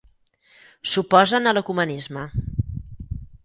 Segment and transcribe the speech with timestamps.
[0.93, 2.27] S'oposen a l'ecumenisme.